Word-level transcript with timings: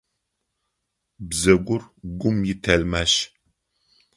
Бзэгур 1.27 1.81
гум 2.19 2.37
итэлмащ. 2.53 3.13